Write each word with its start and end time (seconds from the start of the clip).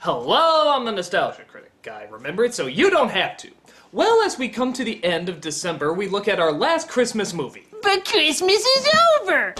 Hello, 0.00 0.76
I'm 0.76 0.84
the 0.84 0.92
Nostalgia 0.92 1.42
Critic 1.42 1.72
guy. 1.82 2.06
Remember 2.08 2.44
it 2.44 2.54
so 2.54 2.68
you 2.68 2.88
don't 2.88 3.10
have 3.10 3.36
to. 3.38 3.50
Well, 3.90 4.22
as 4.22 4.38
we 4.38 4.48
come 4.48 4.72
to 4.74 4.84
the 4.84 5.04
end 5.04 5.28
of 5.28 5.40
December, 5.40 5.92
we 5.92 6.06
look 6.06 6.28
at 6.28 6.38
our 6.38 6.52
last 6.52 6.88
Christmas 6.88 7.34
movie. 7.34 7.66
But 7.82 8.04
Christmas 8.04 8.64
is 8.64 8.88
over! 9.20 9.54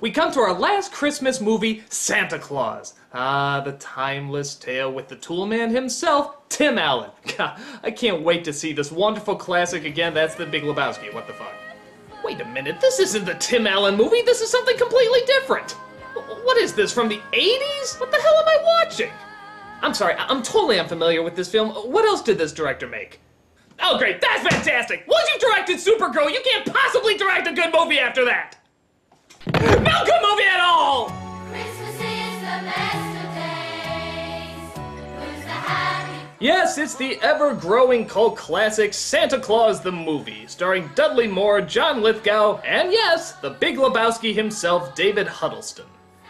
We 0.00 0.10
come 0.10 0.32
to 0.32 0.40
our 0.40 0.52
last 0.52 0.90
Christmas 0.90 1.40
movie, 1.40 1.84
Santa 1.88 2.36
Claus. 2.36 2.94
Ah, 3.14 3.60
the 3.60 3.74
timeless 3.74 4.56
tale 4.56 4.92
with 4.92 5.06
the 5.06 5.14
tool 5.14 5.46
man 5.46 5.70
himself, 5.70 6.48
Tim 6.48 6.76
Allen. 6.76 7.12
God, 7.38 7.60
I 7.84 7.92
can't 7.92 8.22
wait 8.22 8.42
to 8.46 8.52
see 8.52 8.72
this 8.72 8.90
wonderful 8.90 9.36
classic 9.36 9.84
again. 9.84 10.14
That's 10.14 10.34
the 10.34 10.46
Big 10.46 10.64
Lebowski. 10.64 11.14
What 11.14 11.28
the 11.28 11.34
fuck? 11.34 11.54
Wait 12.24 12.40
a 12.40 12.44
minute, 12.46 12.80
this 12.80 12.98
isn't 12.98 13.24
the 13.24 13.34
Tim 13.34 13.68
Allen 13.68 13.96
movie. 13.96 14.22
This 14.22 14.40
is 14.40 14.50
something 14.50 14.76
completely 14.76 15.20
different. 15.26 15.76
What 16.42 16.56
is 16.58 16.74
this, 16.74 16.92
from 16.92 17.08
the 17.08 17.20
80s? 17.32 17.98
What 18.00 18.10
the 18.10 18.18
hell 18.18 18.34
am 18.38 18.48
I 18.48 18.58
watching? 18.84 19.10
I'm 19.82 19.94
sorry, 19.94 20.14
I- 20.14 20.26
I'm 20.26 20.42
totally 20.42 20.78
unfamiliar 20.78 21.22
with 21.22 21.34
this 21.36 21.48
film. 21.50 21.70
What 21.70 22.04
else 22.04 22.22
did 22.22 22.38
this 22.38 22.52
director 22.52 22.86
make? 22.86 23.20
Oh, 23.80 23.98
great, 23.98 24.20
that's 24.20 24.42
fantastic! 24.46 25.04
Once 25.08 25.28
you've 25.32 25.40
directed 25.40 25.78
Supergirl, 25.78 26.30
you 26.30 26.40
can't 26.44 26.72
possibly 26.72 27.16
direct 27.16 27.48
a 27.48 27.52
good 27.52 27.72
movie 27.72 27.98
after 27.98 28.24
that! 28.24 28.56
No 29.46 29.60
good 30.04 30.22
movie 30.22 30.44
at 30.48 30.60
all! 30.60 31.08
Christmas 31.50 31.94
is 31.96 32.40
the 32.40 32.60
best 32.64 33.24
of 33.24 33.34
days. 33.34 34.70
Who's 35.18 35.44
the 35.44 35.50
happy? 35.50 36.18
Yes, 36.38 36.78
it's 36.78 36.94
the 36.94 37.18
ever 37.22 37.54
growing 37.54 38.06
cult 38.06 38.36
classic 38.36 38.94
Santa 38.94 39.40
Claus 39.40 39.80
the 39.80 39.90
Movie, 39.90 40.46
starring 40.46 40.88
Dudley 40.94 41.26
Moore, 41.26 41.60
John 41.60 42.02
Lithgow, 42.02 42.58
and 42.58 42.92
yes, 42.92 43.32
the 43.32 43.50
Big 43.50 43.78
Lebowski 43.78 44.32
himself, 44.32 44.94
David 44.94 45.26
Huddleston. 45.26 45.86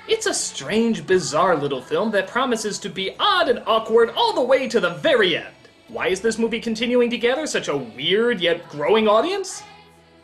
It's 0.09 0.27
a 0.27 0.34
strange, 0.34 1.06
bizarre 1.06 1.56
little 1.56 1.80
film 1.80 2.11
that 2.11 2.27
promises 2.27 2.79
to 2.80 2.88
be 2.88 3.15
odd 3.20 3.48
and 3.48 3.62
awkward 3.66 4.11
all 4.11 4.33
the 4.33 4.42
way 4.42 4.69
to 4.69 4.80
the 4.80 4.91
very 4.95 5.37
end. 5.37 5.55
Why 5.87 6.09
is 6.09 6.20
this 6.20 6.38
movie 6.38 6.61
continuing 6.61 7.08
to 7.11 7.19
gather 7.19 7.47
such 7.47 7.69
a 7.69 7.77
weird 7.77 8.41
yet 8.41 8.69
growing 8.69 9.06
audience? 9.06 9.62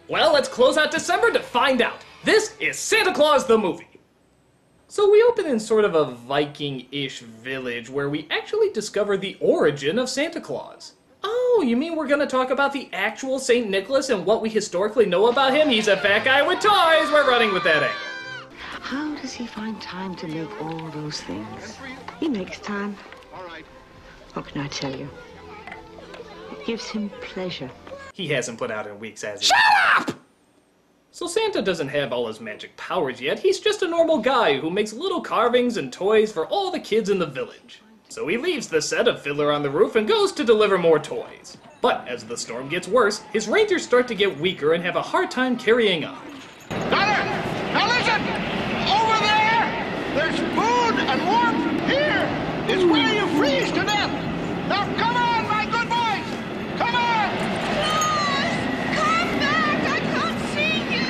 Well, 0.09 0.33
let's 0.33 0.49
close 0.49 0.77
out 0.77 0.91
December 0.91 1.31
to 1.33 1.41
find 1.41 1.81
out. 1.81 2.05
This 2.25 2.56
is 2.59 2.77
Santa 2.77 3.15
Claus 3.15 3.47
the 3.47 3.56
Movie. 3.56 4.01
So 4.89 5.11
we 5.11 5.23
open 5.23 5.47
in 5.47 5.61
sort 5.61 5.84
of 5.84 5.95
a 5.95 6.06
Viking-ish 6.06 7.21
village 7.21 7.89
where 7.89 8.09
we 8.09 8.27
actually 8.31 8.71
discover 8.71 9.17
the 9.17 9.37
origin 9.41 9.99
of 9.99 10.09
Santa 10.09 10.41
Claus. 10.41 10.95
Oh, 11.23 11.62
you 11.65 11.77
mean 11.77 11.95
we're 11.95 12.06
gonna 12.09 12.27
talk 12.27 12.51
about 12.51 12.73
the 12.73 12.89
actual 12.93 13.39
St. 13.39 13.69
Nicholas 13.69 14.09
and 14.09 14.27
what 14.27 14.43
we 14.43 14.49
historically 14.49 15.06
know 15.06 15.29
about 15.29 15.55
him? 15.55 15.69
He's 15.69 15.89
a 15.89 15.97
fat 15.99 16.25
guy 16.25 16.45
with 16.45 16.61
toys! 16.61 17.12
We're 17.12 17.29
running 17.29 17.53
with 17.53 17.65
that 17.65 17.83
angle. 17.83 18.18
How 18.89 19.14
does 19.17 19.34
he 19.34 19.47
find 19.47 19.78
time 19.83 20.17
to 20.17 20.27
make 20.27 20.62
all 20.62 20.89
those 20.89 21.20
things? 21.20 21.77
He 22.19 22.27
makes 22.27 22.58
time. 22.58 22.97
All 23.34 23.44
right. 23.44 23.67
What 24.33 24.47
can 24.47 24.62
I 24.62 24.69
tell 24.69 24.97
you? 24.97 25.11
It 26.53 26.64
gives 26.64 26.89
him 26.89 27.11
pleasure. 27.20 27.70
He 28.14 28.28
hasn't 28.28 28.56
put 28.56 28.70
out 28.70 28.86
in 28.86 28.98
weeks, 28.98 29.20
has 29.20 29.41
he? 29.41 29.47
Shut 29.48 30.09
up! 30.09 30.19
So 31.11 31.27
Santa 31.27 31.61
doesn't 31.61 31.89
have 31.89 32.14
all 32.14 32.28
his 32.28 32.41
magic 32.41 32.75
powers 32.78 33.20
yet. 33.20 33.39
He's 33.39 33.61
just 33.61 33.83
a 33.83 33.89
normal 33.89 34.20
guy 34.20 34.56
who 34.59 34.70
makes 34.70 34.94
little 34.94 35.20
carvings 35.20 35.77
and 35.77 35.92
toys 35.92 36.33
for 36.33 36.47
all 36.47 36.70
the 36.70 36.81
kids 36.81 37.11
in 37.11 37.19
the 37.19 37.27
village. 37.27 37.83
So 38.09 38.27
he 38.27 38.39
leaves 38.39 38.69
the 38.69 38.81
set 38.81 39.06
of 39.06 39.20
Fiddler 39.20 39.53
on 39.53 39.62
the 39.62 39.69
Roof 39.69 39.97
and 39.97 40.09
goes 40.09 40.33
to 40.33 40.44
deliver 40.44 40.78
more 40.78 40.98
toys. 40.98 41.59
But 41.83 42.09
as 42.09 42.25
the 42.25 42.39
storm 42.39 42.70
gets 42.70 42.89
worse, 42.89 43.19
his 43.34 43.48
rangers 43.48 43.84
start 43.84 44.09
to 44.09 44.14
get 44.14 44.41
weaker 44.41 44.72
and 44.72 44.83
have 44.83 44.97
a 44.97 45.03
hard 45.03 45.31
time 45.31 45.59
carrying 45.59 46.06
on. 46.06 46.19
Dollar! 46.70 46.89
Now 46.89 46.94
listen! 46.94 46.98
Over 46.98 47.05
there! 47.05 47.38
There's 50.19 50.37
food 50.37 50.99
and 50.99 51.25
warmth 51.29 51.87
here! 51.89 52.27
It's 52.67 52.83
where 52.85 53.15
you 53.15 53.25
freeze 53.39 53.71
to 53.71 53.85
death! 53.85 54.11
Now 54.69 54.85
come 54.97 55.17
on, 55.17 55.47
my 55.47 55.65
good 55.65 55.89
boys! 55.89 56.27
Come 56.77 56.97
on! 56.97 57.29
Come 58.97 59.39
back! 59.39 59.79
I 59.87 60.01
can't 60.01 60.41
see 60.51 60.83
you! 60.93 61.07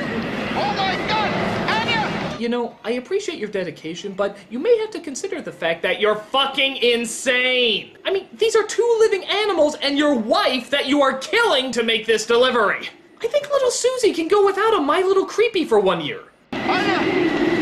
Oh 0.60 0.74
my 0.76 0.94
God! 1.08 1.30
Anya! 1.70 2.36
You 2.38 2.50
know, 2.50 2.76
I 2.84 2.92
appreciate 2.92 3.38
your 3.38 3.48
dedication, 3.48 4.12
but 4.12 4.36
you 4.50 4.58
may 4.58 4.76
have 4.76 4.90
to 4.90 5.00
consider 5.00 5.40
the 5.40 5.52
fact 5.52 5.80
that 5.84 6.02
you're 6.02 6.16
fucking 6.16 6.76
insane! 6.76 7.96
I 8.04 8.12
mean, 8.12 8.28
these 8.34 8.54
are 8.56 8.66
two 8.66 8.96
living 9.00 9.24
animals 9.24 9.74
and 9.76 9.96
your 9.96 10.16
wife 10.16 10.68
that 10.68 10.84
you 10.86 11.00
are 11.00 11.16
killing 11.16 11.72
to 11.72 11.82
make 11.82 12.04
this 12.04 12.26
delivery! 12.26 12.90
I 13.22 13.26
think 13.26 13.48
little 13.48 13.70
Susie 13.70 14.12
can 14.12 14.28
go 14.28 14.44
without 14.44 14.74
a 14.74 14.80
My 14.82 15.00
Little 15.00 15.24
Creepy 15.24 15.64
for 15.64 15.80
one 15.80 16.02
year. 16.02 16.24
Anya! 16.52 16.98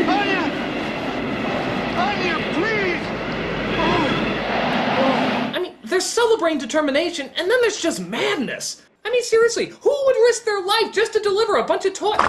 Anya! 0.09 0.43
Anya, 1.97 2.35
please! 2.53 3.03
I 5.55 5.59
mean, 5.59 5.73
there's 5.97 6.05
celebrating 6.05 6.59
determination, 6.59 7.27
and 7.37 7.49
then 7.49 7.57
there's 7.61 7.81
just 7.81 7.99
madness. 7.99 8.83
I 9.03 9.09
mean, 9.09 9.23
seriously, 9.23 9.65
who 9.65 10.03
would 10.05 10.15
risk 10.27 10.45
their 10.45 10.61
life 10.61 10.93
just 10.93 11.11
to 11.13 11.19
deliver 11.19 11.55
a 11.55 11.63
bunch 11.63 11.85
of 11.85 11.95
toys? 11.95 12.19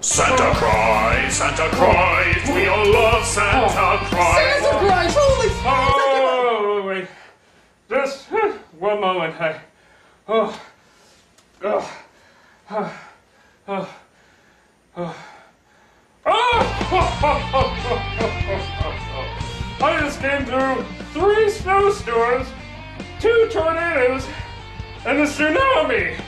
Santa 0.00 0.54
Christ, 0.54 1.38
Santa 1.38 1.68
Christ, 1.70 2.54
we 2.54 2.68
all 2.68 2.88
love 2.88 3.26
Santa 3.26 3.66
oh, 3.66 4.06
Christ. 4.10 4.60
Santa 4.62 4.78
Christ! 4.78 5.16
Holy 5.18 5.48
f- 5.48 5.62
Oh, 5.66 6.84
wait. 6.86 7.08
Just 7.88 8.26
one 8.78 9.00
moment. 9.00 9.34
I, 9.40 9.60
oh, 10.28 10.62
oh, 11.64 11.92
oh, 12.70 13.00
oh, 13.66 13.96
oh. 14.96 15.16
Oh! 16.26 16.70
I 19.82 19.98
just 20.00 20.20
came 20.20 20.44
through 20.44 20.84
three 21.14 21.48
snowstorms, 21.48 22.46
two 23.18 23.48
tornadoes, 23.50 24.26
and 25.06 25.18
a 25.20 25.22
tsunami 25.22 26.20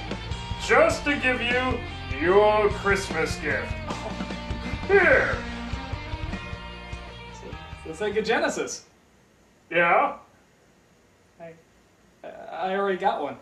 just 0.64 1.04
to 1.04 1.16
give 1.16 1.42
you 1.42 1.78
your 2.18 2.70
Christmas 2.70 3.36
gift. 3.36 3.70
Here. 4.88 5.36
It's 7.84 8.00
like 8.00 8.16
a 8.16 8.22
Genesis. 8.22 8.86
Yeah? 9.70 10.16
I, 11.38 11.52
I 12.24 12.74
already 12.74 12.96
got 12.96 13.22
one. 13.22 13.36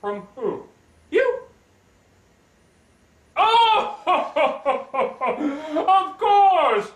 From 0.00 0.26
who? 0.36 0.64
You! 1.10 1.40
Oh! 3.36 4.02
of 5.86 6.18
course! 6.18 6.90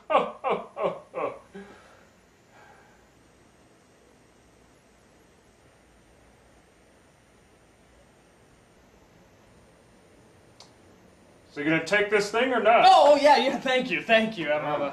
So 11.61 11.65
you 11.65 11.71
gonna 11.71 11.85
take 11.85 12.09
this 12.09 12.31
thing 12.31 12.55
or 12.55 12.63
not? 12.63 12.87
Oh, 12.89 13.19
yeah, 13.21 13.37
yeah, 13.37 13.59
thank 13.59 13.91
you, 13.91 14.03
thank 14.03 14.39
you. 14.39 14.51
I'm, 14.51 14.65
I'm 14.65 14.83
uh, 14.83 14.93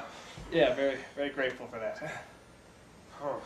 yeah, 0.52 0.74
very, 0.74 0.98
very 1.16 1.30
grateful 1.30 1.66
for 1.66 1.78
that. 1.78 2.24
Oh. 3.22 3.40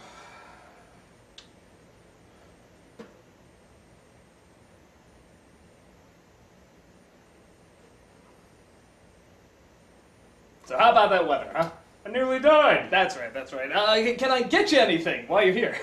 So 10.64 10.76
how 10.76 10.90
about 10.90 11.10
that 11.10 11.26
weather, 11.26 11.50
huh? 11.54 11.70
I 12.04 12.08
nearly 12.10 12.40
died. 12.40 12.88
That's 12.90 13.16
right, 13.16 13.32
that's 13.32 13.52
right. 13.52 13.70
Uh, 13.70 14.16
can 14.16 14.32
I 14.32 14.42
get 14.42 14.72
you 14.72 14.78
anything 14.78 15.28
while 15.28 15.44
you're 15.44 15.54
here? 15.54 15.80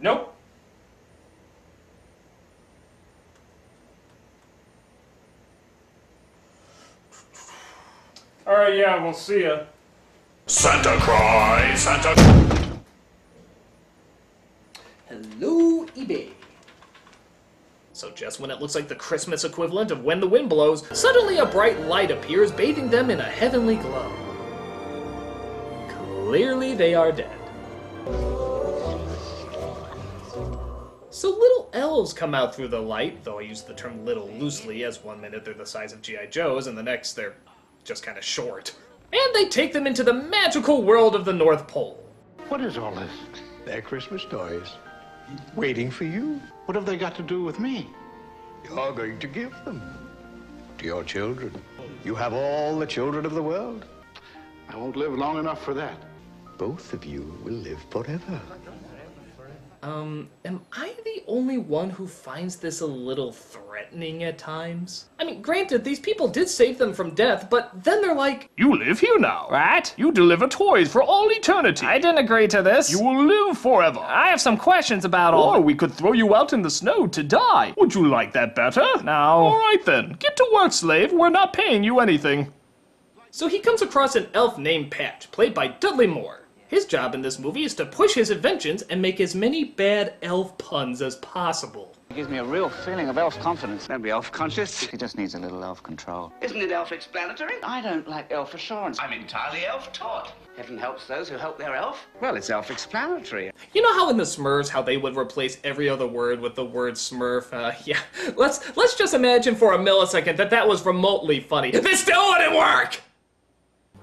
Nope. 0.00 0.35
All 8.56 8.62
right, 8.62 8.74
yeah, 8.74 9.02
we'll 9.02 9.12
see 9.12 9.42
ya. 9.42 9.64
Santa 10.46 10.96
Christ, 10.98 11.84
Santa. 11.84 12.80
Hello, 15.10 15.84
eBay. 15.88 16.30
So 17.92 18.10
just 18.12 18.40
when 18.40 18.50
it 18.50 18.58
looks 18.58 18.74
like 18.74 18.88
the 18.88 18.94
Christmas 18.94 19.44
equivalent 19.44 19.90
of 19.90 20.04
When 20.04 20.20
the 20.20 20.26
Wind 20.26 20.48
Blows, 20.48 20.86
suddenly 20.98 21.36
a 21.36 21.44
bright 21.44 21.82
light 21.82 22.10
appears, 22.10 22.50
bathing 22.50 22.88
them 22.88 23.10
in 23.10 23.20
a 23.20 23.24
heavenly 23.24 23.76
glow. 23.76 24.10
Clearly 25.90 26.74
they 26.74 26.94
are 26.94 27.12
dead. 27.12 27.38
So 31.10 31.28
little 31.28 31.68
elves 31.74 32.14
come 32.14 32.34
out 32.34 32.54
through 32.54 32.68
the 32.68 32.80
light, 32.80 33.22
though 33.22 33.38
I 33.38 33.42
use 33.42 33.60
the 33.60 33.74
term 33.74 34.06
little 34.06 34.28
loosely, 34.28 34.84
as 34.84 35.04
one 35.04 35.20
minute 35.20 35.44
they're 35.44 35.52
the 35.52 35.66
size 35.66 35.92
of 35.92 36.00
G.I. 36.00 36.28
Joes, 36.28 36.68
and 36.68 36.78
the 36.78 36.82
next 36.82 37.12
they're 37.12 37.34
just 37.86 38.02
kind 38.02 38.18
of 38.18 38.24
short. 38.24 38.74
And 39.12 39.34
they 39.34 39.48
take 39.48 39.72
them 39.72 39.86
into 39.86 40.02
the 40.02 40.12
magical 40.12 40.82
world 40.82 41.14
of 41.14 41.24
the 41.24 41.32
North 41.32 41.66
Pole. 41.68 42.02
What 42.48 42.60
is 42.60 42.76
all 42.76 42.94
this? 42.94 43.12
They're 43.64 43.80
Christmas 43.80 44.24
toys. 44.24 44.74
Waiting 45.54 45.90
for 45.90 46.04
you. 46.04 46.40
What 46.66 46.74
have 46.74 46.84
they 46.84 46.96
got 46.96 47.14
to 47.16 47.22
do 47.22 47.42
with 47.42 47.60
me? 47.60 47.88
You're 48.64 48.92
going 48.92 49.18
to 49.20 49.26
give 49.28 49.54
them 49.64 49.80
to 50.78 50.84
your 50.84 51.04
children. 51.04 51.54
You 52.04 52.16
have 52.16 52.32
all 52.32 52.78
the 52.78 52.86
children 52.86 53.24
of 53.24 53.34
the 53.34 53.42
world. 53.42 53.86
I 54.68 54.76
won't 54.76 54.96
live 54.96 55.14
long 55.14 55.38
enough 55.38 55.64
for 55.64 55.74
that. 55.74 55.96
Both 56.58 56.92
of 56.92 57.04
you 57.04 57.38
will 57.44 57.54
live 57.54 57.84
forever. 57.90 58.40
Um, 59.82 60.28
am 60.44 60.62
I 60.72 60.94
the 61.04 61.22
only 61.26 61.58
one 61.58 61.90
who 61.90 62.06
finds 62.06 62.56
this 62.56 62.80
a 62.80 62.86
little 62.86 63.32
threatening 63.32 64.24
at 64.24 64.38
times? 64.38 65.06
I 65.18 65.24
mean, 65.24 65.42
granted, 65.42 65.84
these 65.84 66.00
people 66.00 66.28
did 66.28 66.48
save 66.48 66.78
them 66.78 66.92
from 66.92 67.14
death, 67.14 67.48
but 67.50 67.70
then 67.84 68.02
they're 68.02 68.14
like, 68.14 68.50
You 68.56 68.76
live 68.76 69.00
here 69.00 69.18
now. 69.18 69.46
What? 69.48 69.94
You 69.96 70.12
deliver 70.12 70.48
toys 70.48 70.90
for 70.90 71.02
all 71.02 71.30
eternity. 71.30 71.86
I 71.86 71.98
didn't 71.98 72.18
agree 72.24 72.48
to 72.48 72.62
this. 72.62 72.90
You 72.90 73.02
will 73.02 73.24
live 73.24 73.58
forever. 73.58 74.00
I 74.00 74.28
have 74.28 74.40
some 74.40 74.56
questions 74.56 75.04
about 75.04 75.34
all. 75.34 75.56
Or 75.56 75.60
we 75.60 75.74
could 75.74 75.92
throw 75.92 76.12
you 76.12 76.34
out 76.34 76.52
in 76.52 76.62
the 76.62 76.70
snow 76.70 77.06
to 77.06 77.22
die. 77.22 77.74
Would 77.76 77.94
you 77.94 78.08
like 78.08 78.32
that 78.32 78.54
better? 78.54 78.84
No. 79.02 79.12
All 79.12 79.58
right 79.58 79.84
then. 79.84 80.16
Get 80.18 80.36
to 80.36 80.50
work, 80.52 80.72
slave. 80.72 81.12
We're 81.12 81.30
not 81.30 81.52
paying 81.52 81.84
you 81.84 82.00
anything. 82.00 82.52
So 83.30 83.48
he 83.48 83.58
comes 83.58 83.82
across 83.82 84.16
an 84.16 84.28
elf 84.32 84.56
named 84.56 84.90
Patch, 84.90 85.30
played 85.30 85.52
by 85.52 85.68
Dudley 85.68 86.06
Moore. 86.06 86.45
His 86.68 86.84
job 86.84 87.14
in 87.14 87.22
this 87.22 87.38
movie 87.38 87.62
is 87.62 87.74
to 87.76 87.86
push 87.86 88.14
his 88.14 88.30
inventions 88.30 88.82
and 88.82 89.00
make 89.00 89.20
as 89.20 89.36
many 89.36 89.62
bad 89.62 90.14
elf 90.22 90.58
puns 90.58 91.00
as 91.00 91.14
possible. 91.16 91.94
It 92.10 92.14
gives 92.14 92.28
me 92.28 92.38
a 92.38 92.44
real 92.44 92.68
feeling 92.68 93.08
of 93.08 93.18
elf 93.18 93.38
confidence. 93.38 93.86
Don't 93.86 94.02
be 94.02 94.10
elf 94.10 94.32
conscious. 94.32 94.80
He 94.80 94.96
just 94.96 95.16
needs 95.16 95.34
a 95.34 95.38
little 95.38 95.62
elf 95.62 95.82
control. 95.82 96.32
Isn't 96.40 96.60
it 96.60 96.72
elf-explanatory? 96.72 97.54
I 97.62 97.80
don't 97.80 98.08
like 98.08 98.32
elf 98.32 98.54
assurance. 98.54 98.98
I'm 99.00 99.12
entirely 99.12 99.64
elf-taught. 99.64 100.32
Heaven 100.56 100.76
helps 100.78 101.06
those 101.06 101.28
who 101.28 101.36
help 101.36 101.58
their 101.58 101.76
elf. 101.76 102.06
Well, 102.20 102.34
it's 102.34 102.50
elf-explanatory. 102.50 103.52
You 103.72 103.82
know 103.82 103.92
how 103.92 104.10
in 104.10 104.16
the 104.16 104.24
Smurfs, 104.24 104.68
how 104.68 104.82
they 104.82 104.96
would 104.96 105.16
replace 105.16 105.58
every 105.62 105.88
other 105.88 106.06
word 106.06 106.40
with 106.40 106.54
the 106.56 106.64
word 106.64 106.94
Smurf? 106.94 107.52
Uh, 107.52 107.76
yeah, 107.84 108.00
let's 108.36 108.76
let's 108.76 108.96
just 108.96 109.14
imagine 109.14 109.54
for 109.54 109.74
a 109.74 109.78
millisecond 109.78 110.36
that 110.38 110.50
that 110.50 110.66
was 110.66 110.84
remotely 110.84 111.38
funny. 111.40 111.70
This 111.70 112.00
still 112.00 112.26
wouldn't 112.28 112.56
work. 112.56 113.00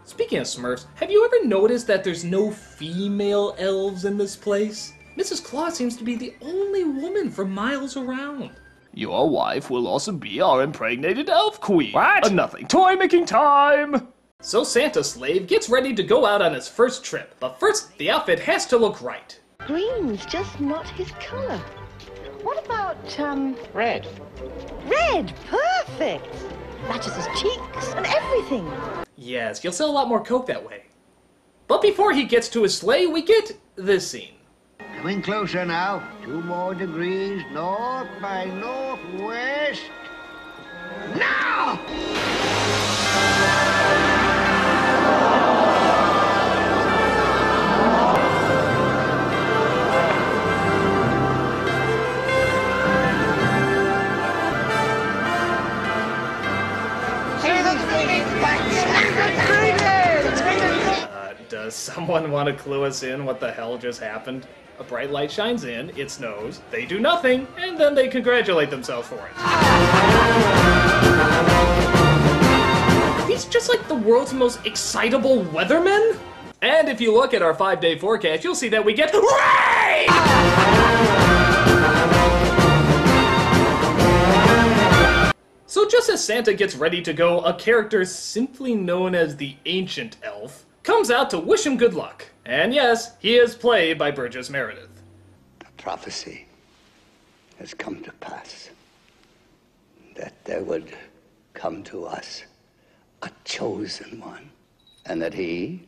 Speaking 0.06 0.40
of 0.40 0.46
Smurfs, 0.46 0.86
have 0.96 1.10
you 1.10 1.26
ever 1.26 1.46
noticed 1.48 1.88
that 1.88 2.04
there's 2.04 2.24
no 2.26 2.52
female 2.52 3.56
elves 3.58 4.06
in 4.06 4.18
this 4.18 4.36
place? 4.36 4.94
Mrs. 5.18 5.44
Claus 5.44 5.76
seems 5.76 5.96
to 5.98 6.04
be 6.04 6.16
the 6.16 6.36
only 6.42 6.84
woman 6.84 7.30
for 7.30 7.46
miles 7.46 7.96
around. 7.96 8.52
Your 8.94 9.30
wife 9.30 9.70
will 9.70 9.88
also 9.88 10.12
be 10.12 10.42
our 10.42 10.62
impregnated 10.62 11.30
elf 11.30 11.60
queen. 11.62 11.94
What? 11.94 12.26
Uh, 12.26 12.30
nothing. 12.30 12.68
Toy 12.68 12.96
making 12.96 13.26
time. 13.26 14.10
So 14.42 14.64
Santa 14.64 15.04
Slave 15.04 15.48
gets 15.48 15.70
ready 15.70 15.96
to 15.96 16.04
go 16.04 16.26
out 16.26 16.42
on 16.42 16.54
his 16.54 16.68
first 16.68 17.04
trip, 17.04 17.34
but 17.40 17.60
first 17.60 17.98
the 17.98 18.12
outfit 18.12 18.40
has 18.40 18.66
to 18.68 18.78
look 18.78 19.02
right. 19.02 19.40
Green's 19.60 20.26
just 20.26 20.60
not 20.60 20.88
his 20.90 21.12
color. 21.12 21.62
What 22.42 22.64
about, 22.66 23.20
um, 23.22 23.56
Red. 23.74 24.06
red? 24.86 25.34
Perfect! 25.50 26.28
Matches 26.88 27.16
his 27.16 27.28
cheeks 27.40 27.94
and 27.94 28.06
everything. 28.06 28.72
Yes, 29.16 29.64
you'll 29.64 29.74
sell 29.74 29.90
a 29.90 29.92
lot 29.92 30.08
more 30.08 30.24
coke 30.24 30.48
that 30.48 30.66
way. 30.66 30.84
But 31.68 31.82
before 31.82 32.12
he 32.14 32.26
gets 32.26 32.50
to 32.50 32.64
his 32.64 32.78
sleigh, 32.78 33.08
we 33.08 33.22
get 33.22 33.58
this 33.76 34.10
scene. 34.10 34.36
Coming 34.98 35.22
closer 35.22 35.66
now. 35.66 36.08
Two 36.24 36.42
more 36.42 36.76
degrees 36.76 37.42
north 37.52 38.08
by 38.22 38.46
northwest. 38.46 39.82
Now! 41.16 42.33
Want 62.22 62.48
to 62.48 62.54
clue 62.54 62.84
us 62.84 63.02
in 63.02 63.26
what 63.26 63.40
the 63.40 63.52
hell 63.52 63.76
just 63.76 64.00
happened? 64.00 64.46
A 64.78 64.84
bright 64.84 65.10
light 65.10 65.32
shines 65.32 65.64
in, 65.64 65.90
it 65.98 66.12
snows, 66.12 66.62
they 66.70 66.86
do 66.86 67.00
nothing, 67.00 67.48
and 67.58 67.76
then 67.76 67.96
they 67.96 68.08
congratulate 68.08 68.70
themselves 68.70 69.08
for 69.08 69.16
it. 69.16 69.34
He's 73.28 73.46
just 73.46 73.68
like 73.68 73.88
the 73.88 73.96
world's 73.96 74.32
most 74.32 74.64
excitable 74.64 75.44
weatherman? 75.46 76.20
And 76.62 76.88
if 76.88 77.02
you 77.02 77.12
look 77.14 77.34
at 77.34 77.42
our 77.42 77.56
five 77.56 77.80
day 77.82 77.98
forecast, 77.98 78.44
you'll 78.44 78.54
see 78.54 78.70
that 78.70 78.86
we 78.86 78.94
get 78.94 79.12
rain! 79.12 80.08
So 85.66 85.90
just 85.90 86.10
as 86.10 86.24
Santa 86.24 86.54
gets 86.54 86.76
ready 86.76 87.02
to 87.02 87.14
go, 87.14 87.40
a 87.40 87.56
character 87.56 88.06
simply 88.06 88.76
known 88.76 89.16
as 89.16 89.36
the 89.38 89.56
Ancient 89.66 90.18
Elf 90.22 90.66
comes 90.84 91.10
out 91.10 91.30
to 91.32 91.40
wish 91.40 91.66
him 91.66 91.78
good 91.78 91.94
luck. 91.94 92.26
And 92.46 92.74
yes, 92.74 93.16
he 93.20 93.36
is 93.36 93.56
played 93.56 93.98
by 93.98 94.12
Burgess 94.12 94.50
Meredith. 94.50 95.02
The 95.60 95.66
prophecy 95.78 96.46
has 97.58 97.74
come 97.74 98.04
to 98.04 98.12
pass 98.14 98.70
that 100.16 100.34
there 100.46 100.64
would 100.64 100.96
come 101.54 101.84
to 101.84 102.06
us 102.06 102.44
a 103.22 103.32
chosen 103.46 104.20
one, 104.20 104.50
and 105.06 105.22
that 105.22 105.34
he, 105.34 105.88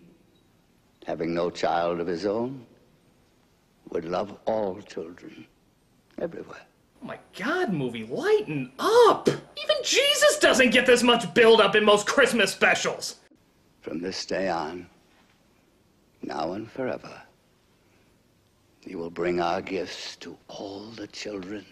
having 1.06 1.34
no 1.34 1.50
child 1.50 2.00
of 2.00 2.08
his 2.08 2.26
own, 2.26 2.66
would 3.90 4.06
love 4.06 4.38
all 4.46 4.82
children 4.82 5.46
everywhere. 6.20 6.66
Oh 7.04 7.08
my 7.08 7.20
god, 7.38 7.74
movie, 7.74 8.06
lighten 8.06 8.72
up! 8.80 9.28
Even 9.28 9.76
Jesus 9.84 10.40
doesn't 10.40 10.72
get 10.72 10.86
this 10.86 11.04
much 11.04 11.32
build 11.34 11.60
up 11.60 11.76
in 11.76 11.84
most 11.84 12.08
Christmas 12.08 12.52
specials! 12.54 13.18
From 13.86 14.00
this 14.00 14.26
day 14.26 14.50
on, 14.50 14.90
now 16.24 16.54
and 16.54 16.68
forever, 16.72 17.22
you 18.84 18.98
will 18.98 19.12
bring 19.12 19.40
our 19.40 19.62
gifts 19.62 20.16
to 20.22 20.36
all 20.48 20.86
the 20.96 21.06
children 21.06 21.64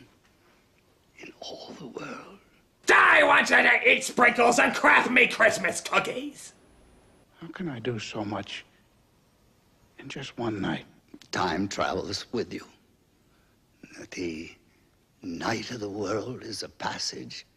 in 1.17 1.33
all 1.39 1.73
the 1.79 1.87
world. 1.87 2.37
I 2.93 3.23
want 3.23 3.49
you 3.49 3.55
to 3.55 3.91
eat 3.91 4.03
sprinkles 4.03 4.59
and 4.59 4.75
craft 4.75 5.09
me 5.09 5.25
Christmas 5.25 5.81
cookies! 5.81 6.53
How 7.41 7.47
can 7.47 7.67
I 7.67 7.79
do 7.79 7.97
so 7.97 8.23
much 8.23 8.63
in 9.97 10.07
just 10.07 10.37
one 10.37 10.61
night? 10.61 10.85
Time 11.31 11.67
travels 11.67 12.27
with 12.31 12.53
you. 12.53 12.67
The 14.11 14.51
night 15.23 15.71
of 15.71 15.79
the 15.79 15.89
world 15.89 16.43
is 16.43 16.61
a 16.61 16.69
passage 16.69 17.47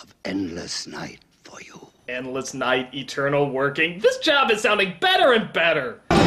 of 0.00 0.14
endless 0.26 0.86
night 0.86 1.20
for 1.44 1.62
you. 1.62 1.88
Endless 2.08 2.54
night, 2.54 2.94
eternal 2.94 3.50
working. 3.50 3.98
This 3.98 4.18
job 4.18 4.52
is 4.52 4.60
sounding 4.60 4.94
better 5.00 5.32
and 5.32 5.52
better! 5.52 6.02
Feel 6.10 6.18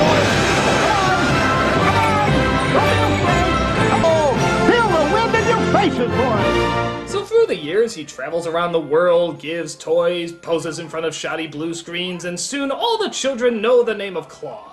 the 4.90 5.10
wind 5.14 5.36
in 5.36 5.48
your 5.48 5.62
faces, 5.72 6.12
boys! 6.12 7.10
So 7.10 7.24
through 7.24 7.46
the 7.46 7.56
years, 7.56 7.94
he 7.94 8.04
travels 8.04 8.46
around 8.46 8.74
the 8.74 8.80
world, 8.82 9.40
gives 9.40 9.74
toys, 9.74 10.34
poses 10.34 10.80
in 10.80 10.90
front 10.90 11.06
of 11.06 11.16
shoddy 11.16 11.48
blue 11.48 11.74
screens, 11.74 12.26
and 12.26 12.38
soon 12.38 12.72
all 12.72 12.98
the 12.98 13.10
children 13.10 13.62
know 13.62 13.82
the 13.82 13.96
name 13.96 14.18
of 14.18 14.28
Claus. 14.28 14.68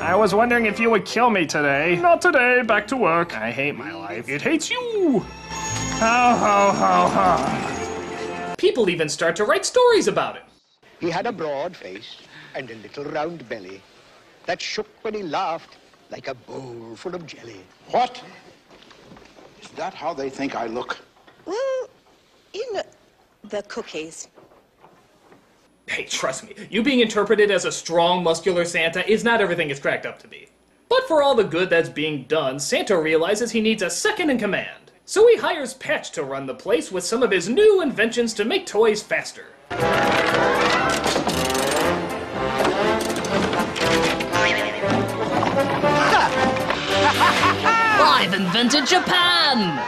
I 0.00 0.16
was 0.16 0.34
wondering 0.34 0.66
if 0.66 0.80
you 0.80 0.90
would 0.90 1.04
kill 1.04 1.30
me 1.30 1.46
today. 1.46 1.94
Not 2.02 2.20
today. 2.20 2.62
Back 2.62 2.88
to 2.88 2.96
work. 2.96 3.36
I 3.36 3.52
hate 3.52 3.76
my 3.76 3.92
life. 3.92 4.28
It 4.28 4.42
hates 4.42 4.68
you. 4.68 5.20
Ho 5.20 6.36
ho 6.40 6.72
ho 6.72 7.08
ho. 7.08 7.73
People 8.64 8.88
even 8.88 9.10
start 9.10 9.36
to 9.36 9.44
write 9.44 9.66
stories 9.66 10.08
about 10.08 10.36
it. 10.36 10.42
He 10.98 11.10
had 11.10 11.26
a 11.26 11.32
broad 11.32 11.76
face 11.76 12.16
and 12.54 12.70
a 12.70 12.74
little 12.76 13.04
round 13.04 13.46
belly 13.46 13.82
that 14.46 14.62
shook 14.62 14.86
when 15.02 15.12
he 15.12 15.22
laughed 15.22 15.76
like 16.08 16.28
a 16.28 16.34
bowl 16.34 16.96
full 16.96 17.14
of 17.14 17.26
jelly. 17.26 17.60
What? 17.90 18.22
Is 19.60 19.68
that 19.72 19.92
how 19.92 20.14
they 20.14 20.30
think 20.30 20.56
I 20.56 20.64
look? 20.64 20.96
Well, 21.44 21.90
you 22.54 22.72
know, 22.72 22.84
the 23.50 23.62
cookies. 23.64 24.28
Hey, 25.86 26.04
trust 26.04 26.44
me, 26.44 26.54
you 26.70 26.82
being 26.82 27.00
interpreted 27.00 27.50
as 27.50 27.66
a 27.66 27.70
strong, 27.70 28.24
muscular 28.24 28.64
Santa 28.64 29.06
is 29.06 29.24
not 29.24 29.42
everything 29.42 29.68
it's 29.68 29.78
cracked 29.78 30.06
up 30.06 30.18
to 30.20 30.26
be. 30.26 30.48
But 30.88 31.06
for 31.06 31.22
all 31.22 31.34
the 31.34 31.44
good 31.44 31.68
that's 31.68 31.90
being 31.90 32.24
done, 32.28 32.58
Santa 32.58 32.98
realizes 32.98 33.50
he 33.50 33.60
needs 33.60 33.82
a 33.82 33.90
second 33.90 34.30
in 34.30 34.38
command. 34.38 34.83
So 35.06 35.28
he 35.28 35.36
hires 35.36 35.74
Patch 35.74 36.12
to 36.12 36.24
run 36.24 36.46
the 36.46 36.54
place 36.54 36.90
with 36.90 37.04
some 37.04 37.22
of 37.22 37.30
his 37.30 37.46
new 37.46 37.82
inventions 37.82 38.32
to 38.34 38.44
make 38.46 38.64
toys 38.64 39.02
faster. 39.02 39.48
I've 48.00 48.32
invented 48.32 48.86
Japan! 48.86 49.78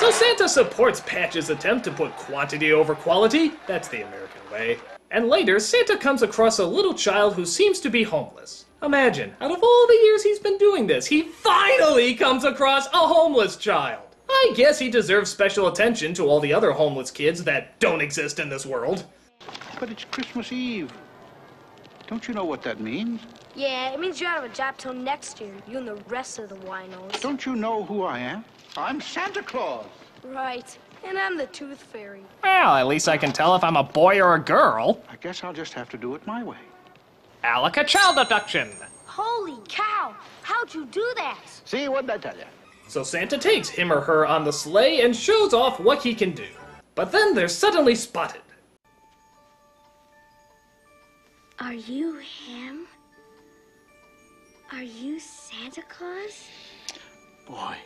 So 0.00 0.10
Santa 0.10 0.48
supports 0.48 1.00
Patch's 1.06 1.50
attempt 1.50 1.84
to 1.84 1.92
put 1.92 2.16
quantity 2.16 2.72
over 2.72 2.96
quality. 2.96 3.52
That's 3.68 3.86
the 3.86 4.02
American 4.02 4.40
way. 4.50 4.78
And 5.12 5.28
later, 5.28 5.60
Santa 5.60 5.96
comes 5.96 6.22
across 6.22 6.58
a 6.58 6.66
little 6.66 6.94
child 6.94 7.34
who 7.34 7.46
seems 7.46 7.78
to 7.80 7.90
be 7.90 8.02
homeless. 8.02 8.64
Imagine, 8.82 9.34
out 9.42 9.50
of 9.50 9.62
all 9.62 9.86
the 9.86 10.00
years 10.04 10.22
he's 10.22 10.38
been 10.38 10.56
doing 10.56 10.86
this, 10.86 11.06
he 11.06 11.22
finally 11.22 12.14
comes 12.14 12.44
across 12.44 12.86
a 12.86 12.96
homeless 12.96 13.56
child. 13.56 14.02
I 14.28 14.52
guess 14.56 14.78
he 14.78 14.90
deserves 14.90 15.30
special 15.30 15.68
attention 15.68 16.14
to 16.14 16.24
all 16.24 16.40
the 16.40 16.54
other 16.54 16.72
homeless 16.72 17.10
kids 17.10 17.44
that 17.44 17.78
don't 17.78 18.00
exist 18.00 18.38
in 18.38 18.48
this 18.48 18.64
world. 18.64 19.04
But 19.78 19.90
it's 19.90 20.04
Christmas 20.04 20.50
Eve. 20.50 20.90
Don't 22.06 22.26
you 22.26 22.32
know 22.32 22.44
what 22.44 22.62
that 22.62 22.80
means? 22.80 23.20
Yeah, 23.54 23.90
it 23.90 24.00
means 24.00 24.18
you're 24.18 24.30
out 24.30 24.42
of 24.42 24.50
a 24.50 24.54
job 24.54 24.78
till 24.78 24.94
next 24.94 25.40
year. 25.40 25.52
You 25.68 25.78
and 25.78 25.88
the 25.88 25.96
rest 26.08 26.38
of 26.38 26.48
the 26.48 26.56
winos. 26.56 27.20
Don't 27.20 27.44
you 27.44 27.56
know 27.56 27.84
who 27.84 28.04
I 28.04 28.18
am? 28.18 28.44
I'm 28.76 29.00
Santa 29.00 29.42
Claus. 29.42 29.86
Right. 30.24 30.76
And 31.06 31.18
I'm 31.18 31.36
the 31.36 31.46
tooth 31.46 31.82
fairy. 31.82 32.22
Well, 32.42 32.76
at 32.76 32.86
least 32.86 33.08
I 33.08 33.18
can 33.18 33.32
tell 33.32 33.54
if 33.56 33.64
I'm 33.64 33.76
a 33.76 33.82
boy 33.82 34.20
or 34.20 34.34
a 34.34 34.40
girl. 34.40 35.02
I 35.10 35.16
guess 35.16 35.44
I'll 35.44 35.52
just 35.52 35.72
have 35.74 35.88
to 35.90 35.98
do 35.98 36.14
it 36.14 36.26
my 36.26 36.42
way. 36.42 36.56
Alaka 37.44 37.84
child 37.84 38.18
abduction. 38.18 38.70
Holy 39.06 39.58
cow! 39.68 40.14
How'd 40.42 40.74
you 40.74 40.86
do 40.86 41.12
that? 41.16 41.40
See, 41.64 41.88
what 41.88 42.06
did 42.06 42.10
I 42.10 42.18
tell 42.18 42.36
you? 42.36 42.44
So 42.88 43.02
Santa 43.02 43.38
takes 43.38 43.68
him 43.68 43.92
or 43.92 44.00
her 44.00 44.26
on 44.26 44.44
the 44.44 44.52
sleigh 44.52 45.02
and 45.02 45.14
shows 45.14 45.54
off 45.54 45.78
what 45.80 46.02
he 46.02 46.14
can 46.14 46.32
do. 46.32 46.46
But 46.94 47.12
then 47.12 47.34
they're 47.34 47.48
suddenly 47.48 47.94
spotted. 47.94 48.42
Are 51.60 51.74
you 51.74 52.16
him? 52.18 52.86
Are 54.72 54.82
you 54.82 55.20
Santa 55.20 55.82
Claus? 55.82 56.48
Boy, 57.46 57.76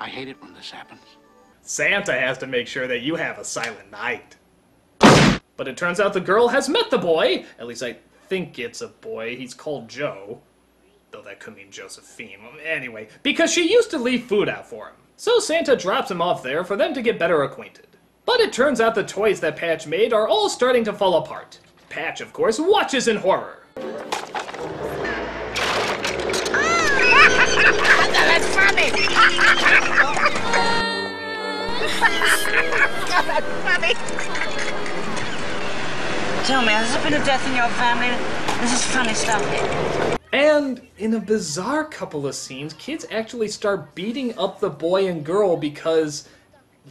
I 0.00 0.08
hate 0.08 0.28
it 0.28 0.40
when 0.42 0.54
this 0.54 0.70
happens. 0.70 1.00
Santa 1.62 2.12
has 2.12 2.38
to 2.38 2.46
make 2.46 2.66
sure 2.66 2.86
that 2.88 3.02
you 3.02 3.14
have 3.14 3.38
a 3.38 3.44
silent 3.44 3.90
night. 3.90 4.36
But 5.56 5.68
it 5.68 5.76
turns 5.76 6.00
out 6.00 6.12
the 6.12 6.20
girl 6.20 6.48
has 6.48 6.68
met 6.68 6.90
the 6.90 6.98
boy. 6.98 7.44
At 7.58 7.66
least 7.66 7.82
I 7.82 7.96
think 8.32 8.58
it's 8.58 8.80
a 8.80 8.88
boy. 8.88 9.36
He's 9.36 9.52
called 9.52 9.90
Joe. 9.90 10.40
Though 11.10 11.20
that 11.20 11.38
could 11.38 11.54
mean 11.54 11.70
Josephine. 11.70 12.38
Anyway, 12.64 13.08
because 13.22 13.52
she 13.52 13.70
used 13.70 13.90
to 13.90 13.98
leave 13.98 14.24
food 14.24 14.48
out 14.48 14.66
for 14.66 14.86
him. 14.86 14.94
So 15.18 15.38
Santa 15.38 15.76
drops 15.76 16.10
him 16.10 16.22
off 16.22 16.42
there 16.42 16.64
for 16.64 16.74
them 16.74 16.94
to 16.94 17.02
get 17.02 17.18
better 17.18 17.42
acquainted. 17.42 17.88
But 18.24 18.40
it 18.40 18.50
turns 18.50 18.80
out 18.80 18.94
the 18.94 19.04
toys 19.04 19.40
that 19.40 19.56
Patch 19.56 19.86
made 19.86 20.14
are 20.14 20.26
all 20.26 20.48
starting 20.48 20.82
to 20.84 20.94
fall 20.94 21.16
apart. 21.16 21.58
Patch, 21.90 22.22
of 22.22 22.32
course, 22.32 22.58
watches 22.58 23.06
in 23.06 23.18
horror. 23.18 23.64
Ah! 26.54 26.88
That's 28.32 28.46
funny. 33.76 34.68
That's 36.42 36.50
funny. 36.50 36.58
Tell 36.58 36.62
me, 36.62 36.72
has 36.72 36.92
there 36.92 37.02
been 37.04 37.22
a 37.22 37.24
death 37.24 37.46
in 37.46 37.54
your 37.54 37.68
family? 37.68 38.08
This 38.60 38.72
is 38.72 38.84
funny 38.92 39.14
stuff. 39.14 40.18
And 40.32 40.80
in 40.98 41.14
a 41.14 41.20
bizarre 41.20 41.84
couple 41.84 42.26
of 42.26 42.34
scenes, 42.34 42.72
kids 42.74 43.06
actually 43.10 43.48
start 43.48 43.94
beating 43.94 44.36
up 44.38 44.58
the 44.60 44.70
boy 44.70 45.06
and 45.06 45.24
girl 45.24 45.56
because 45.56 46.28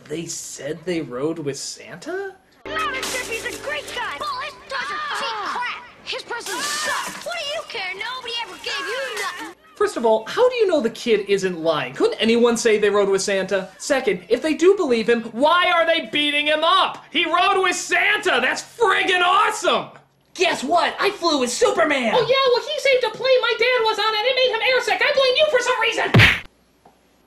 they 0.05 0.25
said 0.25 0.79
they 0.85 1.01
rode 1.01 1.39
with 1.39 1.57
Santa? 1.57 2.35
Louder, 2.65 3.01
Chippy's 3.01 3.45
a 3.45 3.63
great 3.63 3.91
guy! 3.95 4.17
Well, 4.19 4.39
his 4.41 4.53
doesn't 4.69 4.99
cheap 5.19 5.35
crap! 5.43 5.83
His 6.05 6.23
presents 6.23 6.65
suck! 6.65 7.25
What 7.25 7.35
do 7.37 7.45
you 7.55 7.61
care? 7.67 7.93
Nobody 7.95 8.33
ever 8.43 8.55
gave 8.57 8.79
you 8.79 9.21
nothing! 9.21 9.55
First 9.75 9.90
of 10.01 10.05
all, 10.05 10.25
how 10.25 10.49
do 10.49 10.55
you 10.55 10.65
know 10.65 10.81
the 10.81 10.89
kid 10.89 11.29
isn't 11.29 11.59
lying? 11.59 11.93
Couldn't 11.93 12.19
anyone 12.19 12.57
say 12.57 12.79
they 12.79 12.89
rode 12.89 13.07
with 13.07 13.21
Santa? 13.21 13.69
Second, 13.77 14.25
if 14.29 14.41
they 14.41 14.55
do 14.55 14.75
believe 14.75 15.07
him, 15.07 15.21
why 15.25 15.71
are 15.71 15.85
they 15.85 16.07
beating 16.07 16.47
him 16.47 16.63
up? 16.63 17.05
He 17.11 17.23
rode 17.25 17.61
with 17.61 17.75
Santa! 17.75 18.39
That's 18.41 18.63
friggin' 18.63 19.21
awesome! 19.21 19.89
Guess 20.33 20.63
what? 20.63 20.95
I 20.99 21.11
flew 21.11 21.39
with 21.39 21.51
Superman! 21.51 22.13
Oh 22.15 22.21
yeah, 22.21 22.51
well 22.51 22.67
he 22.67 22.79
saved 22.79 23.03
a 23.03 23.15
plane 23.15 23.41
my 23.41 23.53
dad 23.59 23.83
was 23.83 23.99
on 23.99 24.15
and 24.17 24.25
it 24.25 24.35
made 24.35 24.51
him 24.55 24.61
airsick. 24.73 25.01
I 25.01 25.13
blame 25.13 25.35
you 25.37 25.47
for 25.51 25.59
some 25.59 25.81
reason! 25.81 26.51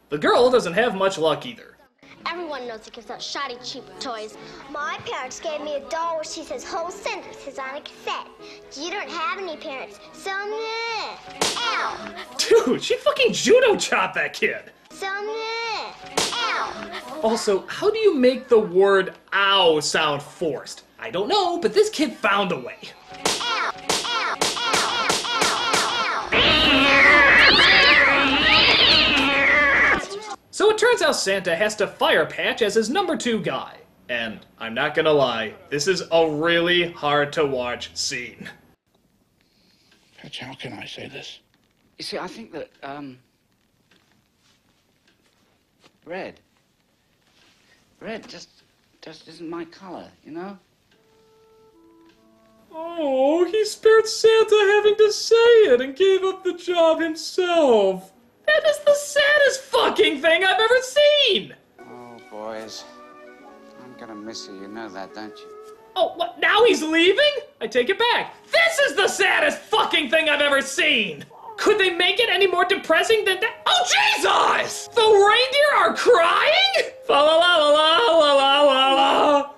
The 0.08 0.18
girl 0.18 0.50
doesn't 0.50 0.72
have 0.72 0.96
much 0.96 1.16
luck 1.16 1.46
either. 1.46 1.73
Everyone 2.26 2.66
knows 2.66 2.84
he 2.84 2.90
gives 2.90 3.10
out 3.10 3.22
shoddy, 3.22 3.56
cheap 3.62 3.84
toys. 4.00 4.36
My 4.70 4.98
parents 5.04 5.40
gave 5.40 5.60
me 5.60 5.76
a 5.76 5.80
doll 5.90 6.16
where 6.16 6.24
she 6.24 6.42
says 6.42 6.64
whole 6.64 6.90
sentences 6.90 7.58
on 7.58 7.76
a 7.76 7.80
cassette. 7.80 8.28
You 8.76 8.90
don't 8.90 9.08
have 9.08 9.38
any 9.38 9.56
parents, 9.56 10.00
so 10.12 10.30
meh. 10.30 11.16
Ow! 11.58 12.14
Dude, 12.38 12.82
she 12.82 12.96
fucking 12.96 13.32
judo 13.32 13.76
chopped 13.76 14.14
that 14.14 14.32
kid! 14.32 14.72
So 14.90 15.06
meh. 15.06 15.92
Ow! 16.32 17.20
Also, 17.22 17.66
how 17.66 17.90
do 17.90 17.98
you 17.98 18.14
make 18.14 18.48
the 18.48 18.58
word 18.58 19.14
ow 19.32 19.80
sound 19.80 20.22
forced? 20.22 20.82
I 20.98 21.10
don't 21.10 21.28
know, 21.28 21.58
but 21.58 21.74
this 21.74 21.90
kid 21.90 22.14
found 22.14 22.52
a 22.52 22.58
way. 22.58 22.78
So 30.54 30.70
it 30.70 30.78
turns 30.78 31.02
out 31.02 31.16
Santa 31.16 31.56
has 31.56 31.74
to 31.74 31.88
fire 31.88 32.24
Patch 32.24 32.62
as 32.62 32.76
his 32.76 32.88
number 32.88 33.16
two 33.16 33.40
guy. 33.40 33.76
And 34.08 34.38
I'm 34.60 34.72
not 34.72 34.94
gonna 34.94 35.10
lie, 35.10 35.52
this 35.68 35.88
is 35.88 36.04
a 36.12 36.30
really 36.30 36.92
hard 36.92 37.32
to 37.32 37.44
watch 37.44 37.90
scene. 37.96 38.48
Patch, 40.16 40.38
how 40.38 40.54
can 40.54 40.74
I 40.74 40.84
say 40.84 41.08
this? 41.08 41.40
You 41.98 42.04
see, 42.04 42.18
I 42.18 42.28
think 42.28 42.52
that, 42.52 42.70
um. 42.84 43.18
Red. 46.06 46.38
Red 47.98 48.28
just. 48.28 48.48
just 49.02 49.26
isn't 49.26 49.50
my 49.50 49.64
color, 49.64 50.06
you 50.24 50.30
know? 50.30 50.56
Oh, 52.72 53.44
he 53.44 53.64
spared 53.64 54.06
Santa 54.06 54.72
having 54.76 54.94
to 54.98 55.10
say 55.10 55.34
it 55.34 55.80
and 55.80 55.96
gave 55.96 56.22
up 56.22 56.44
the 56.44 56.54
job 56.54 57.00
himself. 57.00 58.13
That 58.54 58.70
is 58.70 58.78
the 58.80 58.94
saddest 58.94 59.60
fucking 59.62 60.20
thing 60.20 60.44
I've 60.44 60.60
ever 60.60 60.80
seen! 60.80 61.54
Oh, 61.80 62.16
boys. 62.30 62.84
I'm 63.82 63.98
gonna 63.98 64.14
miss 64.14 64.46
you. 64.46 64.54
You 64.60 64.68
know 64.68 64.88
that, 64.90 65.12
don't 65.12 65.36
you? 65.36 65.46
Oh, 65.96 66.12
what? 66.14 66.38
Now 66.38 66.64
he's 66.64 66.80
leaving? 66.80 67.32
I 67.60 67.66
take 67.66 67.88
it 67.88 67.98
back. 67.98 68.34
This 68.52 68.78
is 68.78 68.96
the 68.96 69.08
saddest 69.08 69.58
fucking 69.58 70.08
thing 70.08 70.28
I've 70.28 70.40
ever 70.40 70.62
seen! 70.62 71.24
Could 71.56 71.78
they 71.78 71.90
make 71.90 72.20
it 72.20 72.28
any 72.30 72.46
more 72.46 72.64
depressing 72.64 73.24
than 73.24 73.40
that? 73.40 73.56
Oh, 73.66 73.84
Jesus! 74.16 74.88
The 74.88 75.02
reindeer 75.02 75.74
are 75.76 75.96
crying? 75.96 76.92
Fa 77.06 77.12
la 77.12 77.36
la 77.36 77.56
la 77.56 77.98
la 77.98 78.34
la 78.34 78.62
la 78.62 78.94
la. 78.94 79.50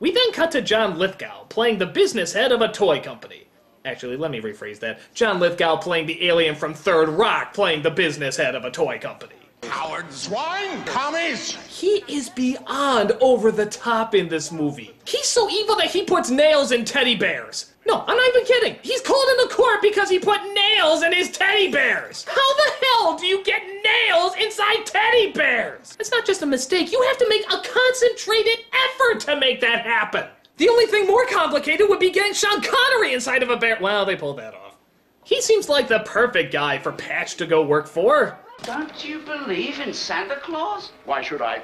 We 0.00 0.10
then 0.10 0.32
cut 0.32 0.50
to 0.52 0.62
John 0.62 0.98
Lithgow 0.98 1.44
playing 1.44 1.78
the 1.78 1.86
business 1.86 2.32
head 2.32 2.50
of 2.50 2.60
a 2.60 2.72
toy 2.72 3.00
company. 3.00 3.45
Actually, 3.86 4.16
let 4.16 4.32
me 4.32 4.40
rephrase 4.40 4.80
that. 4.80 4.98
John 5.14 5.38
Lithgow 5.38 5.76
playing 5.76 6.06
the 6.06 6.26
alien 6.26 6.56
from 6.56 6.74
Third 6.74 7.08
Rock 7.08 7.54
playing 7.54 7.82
the 7.82 7.90
business 7.90 8.36
head 8.36 8.56
of 8.56 8.64
a 8.64 8.70
toy 8.70 8.98
company. 8.98 9.34
Howard 9.62 10.12
swine, 10.12 10.84
commies! 10.84 11.52
He 11.68 12.04
is 12.08 12.28
beyond 12.28 13.12
over 13.20 13.52
the 13.52 13.66
top 13.66 14.14
in 14.14 14.28
this 14.28 14.50
movie. 14.50 14.94
He's 15.06 15.26
so 15.26 15.48
evil 15.48 15.76
that 15.76 15.90
he 15.90 16.02
puts 16.02 16.30
nails 16.30 16.72
in 16.72 16.84
teddy 16.84 17.14
bears. 17.14 17.72
No, 17.86 18.04
I'm 18.06 18.16
not 18.16 18.28
even 18.28 18.44
kidding. 18.44 18.76
He's 18.82 19.00
called 19.00 19.28
into 19.38 19.54
court 19.54 19.80
because 19.80 20.10
he 20.10 20.18
put 20.18 20.40
nails 20.52 21.04
in 21.04 21.12
his 21.12 21.30
teddy 21.30 21.70
bears. 21.70 22.24
How 22.24 22.34
the 22.34 22.72
hell 22.82 23.16
do 23.16 23.26
you 23.26 23.44
get 23.44 23.62
nails 23.62 24.34
inside 24.40 24.84
teddy 24.84 25.30
bears? 25.30 25.96
It's 26.00 26.10
not 26.10 26.26
just 26.26 26.42
a 26.42 26.46
mistake. 26.46 26.90
You 26.90 27.00
have 27.02 27.18
to 27.18 27.28
make 27.28 27.44
a 27.44 27.62
concentrated 27.62 28.64
effort 28.90 29.20
to 29.20 29.36
make 29.36 29.60
that 29.60 29.84
happen. 29.84 30.24
The 30.56 30.68
only 30.68 30.86
thing 30.86 31.06
more 31.06 31.26
complicated 31.26 31.88
would 31.88 32.00
be 32.00 32.10
getting 32.10 32.32
Sean 32.32 32.62
Connery 32.62 33.12
inside 33.12 33.42
of 33.42 33.50
a 33.50 33.56
bear. 33.56 33.78
Well, 33.80 34.06
they 34.06 34.16
pulled 34.16 34.38
that 34.38 34.54
off. 34.54 34.76
He 35.24 35.42
seems 35.42 35.68
like 35.68 35.88
the 35.88 36.00
perfect 36.00 36.52
guy 36.52 36.78
for 36.78 36.92
Patch 36.92 37.36
to 37.36 37.46
go 37.46 37.62
work 37.62 37.86
for. 37.86 38.38
Don't 38.62 39.04
you 39.04 39.18
believe 39.20 39.80
in 39.80 39.92
Santa 39.92 40.36
Claus? 40.36 40.92
Why 41.04 41.20
should 41.20 41.42
I? 41.42 41.62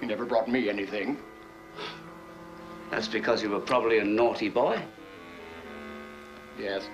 He 0.00 0.06
never 0.06 0.24
brought 0.24 0.48
me 0.48 0.68
anything. 0.68 1.18
That's 2.90 3.08
because 3.08 3.42
you 3.42 3.50
were 3.50 3.60
probably 3.60 3.98
a 3.98 4.04
naughty 4.04 4.48
boy. 4.48 4.80
Yes. 6.58 6.88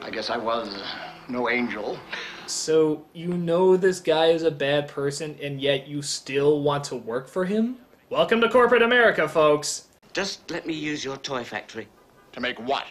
I 0.00 0.10
guess 0.10 0.30
I 0.30 0.36
was 0.36 0.82
no 1.28 1.48
angel. 1.48 1.98
So, 2.46 3.04
you 3.12 3.28
know 3.28 3.76
this 3.76 4.00
guy 4.00 4.26
is 4.26 4.42
a 4.42 4.50
bad 4.50 4.88
person, 4.88 5.36
and 5.42 5.60
yet 5.60 5.88
you 5.88 6.02
still 6.02 6.62
want 6.62 6.84
to 6.84 6.96
work 6.96 7.28
for 7.28 7.44
him? 7.44 7.78
Welcome 8.12 8.42
to 8.42 8.48
corporate 8.50 8.82
America, 8.82 9.26
folks. 9.26 9.86
Just 10.12 10.50
let 10.50 10.66
me 10.66 10.74
use 10.74 11.02
your 11.02 11.16
toy 11.16 11.44
factory. 11.44 11.88
To 12.32 12.42
make 12.42 12.58
what? 12.58 12.84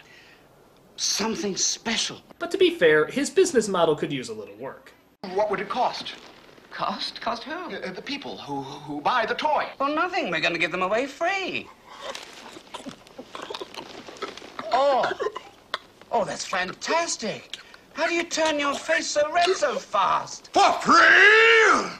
Something 0.95 1.55
special. 1.55 2.19
But 2.39 2.49
to 2.49 2.57
be 2.57 2.71
fair, 2.71 3.05
his 3.05 3.29
business 3.29 3.67
model 3.67 3.95
could 3.95 4.11
use 4.11 4.29
a 4.29 4.33
little 4.33 4.55
work. 4.55 4.91
What 5.35 5.51
would 5.51 5.59
it 5.59 5.69
cost? 5.69 6.15
Cost? 6.71 7.21
Cost 7.21 7.43
who? 7.43 7.51
Uh, 7.51 7.91
the 7.91 8.01
people 8.01 8.35
who, 8.37 8.63
who 8.63 8.99
buy 8.99 9.27
the 9.27 9.35
toy. 9.35 9.67
Well, 9.79 9.93
nothing. 9.93 10.31
We're 10.31 10.41
going 10.41 10.55
to 10.55 10.59
give 10.59 10.71
them 10.71 10.81
away 10.81 11.05
free. 11.05 11.69
Oh! 14.71 15.07
Oh, 16.11 16.25
that's 16.25 16.45
fantastic! 16.47 17.57
How 17.93 18.07
do 18.07 18.15
you 18.15 18.23
turn 18.23 18.59
your 18.59 18.73
face 18.73 19.05
so 19.05 19.31
red 19.31 19.51
so 19.51 19.75
fast? 19.75 20.49
For 20.51 20.71
free! 20.81 21.91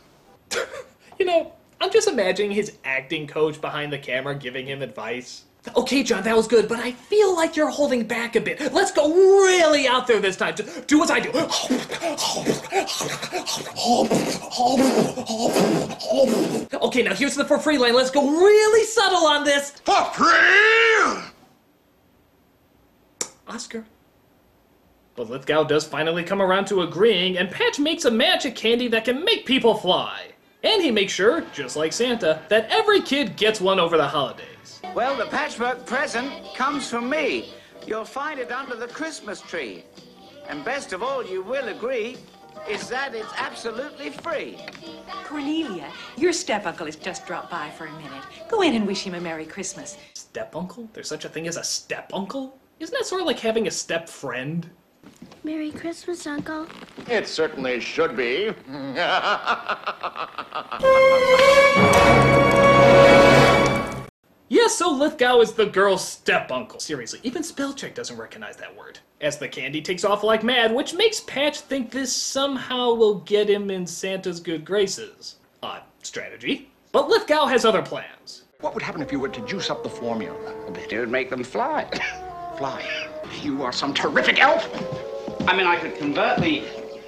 You 1.20 1.28
know, 1.28 1.54
I'm 1.82 1.92
just 1.92 2.08
imagining 2.08 2.52
his 2.52 2.78
acting 2.86 3.28
coach 3.28 3.60
behind 3.60 3.92
the 3.92 3.98
camera 3.98 4.36
giving 4.36 4.68
him 4.68 4.82
advice. 4.82 5.44
Okay, 5.76 6.02
John, 6.02 6.24
that 6.24 6.36
was 6.36 6.48
good, 6.48 6.68
but 6.68 6.80
I 6.80 6.92
feel 6.92 7.36
like 7.36 7.56
you're 7.56 7.70
holding 7.70 8.04
back 8.04 8.36
a 8.36 8.42
bit. 8.42 8.74
Let's 8.74 8.92
go 8.92 9.14
really 9.14 9.88
out 9.88 10.08
there 10.08 10.20
this 10.20 10.36
time. 10.36 10.56
Just 10.56 10.88
do 10.88 11.04
as 11.04 11.12
I 11.12 11.20
do. 11.20 11.30
Okay, 16.80 17.04
now 17.04 17.14
here's 17.14 17.36
the 17.36 17.46
for 17.46 17.60
free 17.60 17.78
line. 17.78 17.94
Let's 17.94 18.10
go 18.10 18.28
really 18.28 18.86
subtle 18.86 19.28
on 19.28 19.44
this. 19.44 19.72
For 19.86 20.04
free! 20.14 21.22
Oscar. 23.48 23.86
But 25.16 25.30
Lithgow 25.30 25.66
does 25.66 25.86
finally 25.86 26.24
come 26.24 26.42
around 26.42 26.66
to 26.68 26.82
agreeing, 26.82 27.38
and 27.38 27.52
Patch 27.52 27.78
makes 27.78 28.06
a 28.06 28.12
magic 28.12 28.56
candy 28.56 28.88
that 28.88 29.06
can 29.06 29.24
make 29.24 29.46
people 29.46 29.76
fly. 29.76 30.31
And 30.64 30.82
he 30.82 30.92
makes 30.92 31.14
sure, 31.14 31.42
just 31.54 31.76
like 31.76 31.92
Santa, 31.92 32.42
that 32.50 32.70
every 32.70 33.02
kid 33.02 33.36
gets 33.36 33.60
one 33.60 33.80
over 33.80 33.98
the 33.98 34.08
holidays. 34.08 34.82
Well, 34.94 35.18
the 35.18 35.26
patchwork 35.26 35.86
present 35.86 36.32
comes 36.56 36.90
from 36.90 37.10
me. 37.10 37.54
You'll 37.88 38.06
find 38.06 38.40
it 38.40 38.52
under 38.52 38.76
the 38.76 38.88
Christmas 38.88 39.42
tree. 39.42 39.84
And 40.48 40.64
best 40.64 40.94
of 40.94 41.02
all, 41.02 41.26
you 41.26 41.42
will 41.42 41.70
agree, 41.70 42.18
is 42.70 42.88
that 42.90 43.16
it's 43.16 43.34
absolutely 43.38 44.12
free. 44.12 44.60
Cornelia, 45.24 45.92
your 46.16 46.34
step-uncle 46.34 46.86
has 46.86 46.96
just 46.96 47.26
dropped 47.26 47.50
by 47.50 47.72
for 47.72 47.88
a 47.88 47.92
minute. 47.94 48.24
Go 48.48 48.62
in 48.62 48.76
and 48.76 48.86
wish 48.86 49.04
him 49.04 49.16
a 49.16 49.20
Merry 49.20 49.46
Christmas. 49.46 49.98
Step 50.14 50.56
uncle? 50.56 50.90
There's 50.94 51.08
such 51.08 51.26
a 51.26 51.30
thing 51.30 51.48
as 51.48 51.58
a 51.58 51.64
step 51.64 52.12
uncle? 52.14 52.60
Isn't 52.80 52.96
that 52.98 53.06
sort 53.06 53.22
of 53.22 53.28
like 53.28 53.40
having 53.40 53.68
a 53.68 53.72
step 53.72 54.08
friend? 54.08 54.70
Merry 55.44 55.72
Christmas, 55.72 56.28
Uncle. 56.28 56.68
It 57.08 57.28
certainly 57.28 57.80
should 57.80 58.16
be. 58.16 58.54
Yes, 64.54 64.76
so 64.76 64.92
Lithgow 64.92 65.40
is 65.40 65.54
the 65.54 65.66
girl's 65.66 66.06
step 66.06 66.52
uncle. 66.52 66.82
Seriously, 66.82 67.22
even 67.24 67.42
Spellcheck 67.42 67.94
doesn't 67.94 68.18
recognize 68.18 68.58
that 68.58 68.76
word. 68.76 69.00
As 69.22 69.38
the 69.38 69.48
candy 69.48 69.82
takes 69.82 70.04
off 70.04 70.24
like 70.24 70.44
mad, 70.44 70.76
which 70.76 70.94
makes 70.94 71.22
Patch 71.22 71.62
think 71.62 71.90
this 71.90 72.14
somehow 72.14 72.94
will 72.94 73.22
get 73.22 73.50
him 73.50 73.72
in 73.72 73.88
Santa's 73.88 74.42
good 74.42 74.66
graces. 74.66 75.38
Odd 75.64 75.84
strategy. 76.04 76.70
But 76.92 77.08
Lithgow 77.08 77.46
has 77.46 77.64
other 77.64 77.82
plans. 77.82 78.44
What 78.60 78.74
would 78.74 78.84
happen 78.84 79.02
if 79.02 79.10
you 79.12 79.22
were 79.22 79.30
to 79.30 79.46
juice 79.46 79.70
up 79.70 79.84
the 79.84 79.90
formula 79.90 80.54
a 80.68 80.72
bit? 80.72 80.92
It 80.92 81.00
would 81.00 81.10
make 81.10 81.30
them 81.30 81.46
fly. 81.46 81.86
Fly. 82.58 82.86
You 83.42 83.64
are 83.64 83.72
some 83.72 83.94
terrific 83.94 84.40
elf. 84.40 84.70
I 85.48 85.56
mean, 85.56 85.68
I 85.68 85.76
could 85.76 85.96
convert 85.96 86.40
the, 86.40 86.64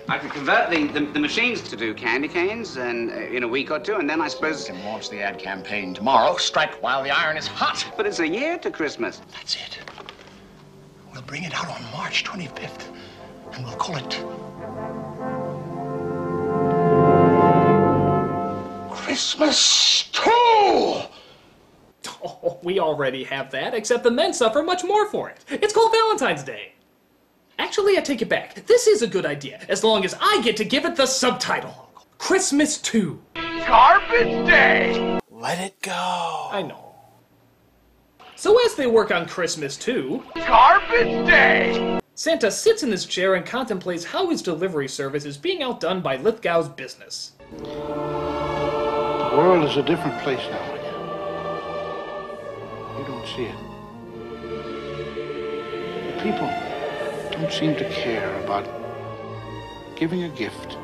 I 0.07 0.17
could 0.17 0.31
convert 0.31 0.69
the, 0.69 0.87
the, 0.87 1.01
the 1.01 1.19
machines 1.19 1.61
to 1.69 1.75
do 1.75 1.93
candy 1.93 2.27
canes, 2.27 2.77
and 2.77 3.11
uh, 3.11 3.15
in 3.15 3.43
a 3.43 3.47
week 3.47 3.71
or 3.71 3.79
two, 3.79 3.95
and 3.95 4.09
then 4.09 4.21
I 4.21 4.27
suppose. 4.27 4.65
can 4.65 4.83
launch 4.83 5.09
the 5.09 5.21
ad 5.21 5.39
campaign 5.39 5.93
tomorrow. 5.93 6.35
Strike 6.37 6.81
while 6.81 7.03
the 7.03 7.11
iron 7.11 7.37
is 7.37 7.47
hot. 7.47 7.85
But 7.95 8.05
it's 8.05 8.19
a 8.19 8.27
year 8.27 8.57
to 8.59 8.71
Christmas. 8.71 9.21
That's 9.33 9.55
it. 9.55 9.79
We'll 11.13 11.21
bring 11.21 11.43
it 11.43 11.53
out 11.53 11.69
on 11.69 11.83
March 11.91 12.23
25th, 12.23 12.87
and 13.53 13.65
we'll 13.65 13.75
call 13.75 13.97
it 13.97 14.19
Christmas 18.91 20.09
2! 20.11 20.21
Oh, 22.25 22.57
we 22.63 22.79
already 22.79 23.23
have 23.25 23.51
that, 23.51 23.73
except 23.73 24.03
the 24.03 24.11
men 24.11 24.33
suffer 24.33 24.63
much 24.63 24.83
more 24.83 25.09
for 25.09 25.29
it. 25.29 25.43
It's 25.49 25.73
called 25.73 25.91
Valentine's 25.91 26.43
Day. 26.43 26.73
Actually, 27.59 27.97
I 27.97 28.01
take 28.01 28.21
it 28.21 28.29
back. 28.29 28.65
This 28.65 28.87
is 28.87 29.01
a 29.01 29.07
good 29.07 29.25
idea, 29.25 29.59
as 29.69 29.83
long 29.83 30.05
as 30.05 30.15
I 30.19 30.41
get 30.43 30.57
to 30.57 30.65
give 30.65 30.85
it 30.85 30.95
the 30.95 31.05
subtitle 31.05 31.89
Christmas 32.17 32.77
2. 32.79 33.19
Garbage 33.35 34.47
Day! 34.47 35.19
Let 35.29 35.59
it 35.59 35.79
go. 35.81 36.49
I 36.51 36.63
know. 36.63 36.95
So, 38.35 38.57
as 38.65 38.75
they 38.75 38.87
work 38.87 39.11
on 39.11 39.27
Christmas 39.27 39.77
2, 39.77 40.23
Garbage 40.35 41.27
Day! 41.27 41.99
Santa 42.15 42.49
sits 42.51 42.83
in 42.83 42.91
his 42.91 43.05
chair 43.05 43.35
and 43.35 43.45
contemplates 43.45 44.03
how 44.03 44.29
his 44.29 44.41
delivery 44.41 44.87
service 44.87 45.25
is 45.25 45.37
being 45.37 45.61
outdone 45.63 46.01
by 46.01 46.17
Lithgow's 46.17 46.69
business. 46.69 47.33
The 47.59 47.65
world 49.35 49.69
is 49.69 49.77
a 49.77 49.83
different 49.83 50.21
place 50.21 50.39
now. 50.49 50.73
You 52.97 53.05
don't 53.05 53.27
see 53.27 53.45
it. 53.45 53.57
The 56.15 56.21
people 56.23 56.72
don't 57.33 57.51
seem 57.51 57.75
to 57.75 57.89
care 57.89 58.39
about 58.43 58.63
giving 59.95 60.23
a 60.23 60.29
gift 60.29 60.77